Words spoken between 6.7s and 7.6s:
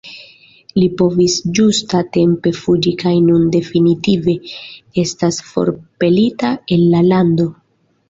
el la lando.